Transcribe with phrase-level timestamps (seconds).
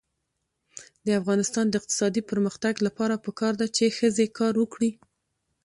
[1.05, 4.91] د افغانستان د اقتصادي پرمختګ لپاره پکار ده چې ښځې کار وکړي.